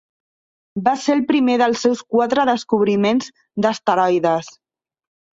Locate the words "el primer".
1.15-1.57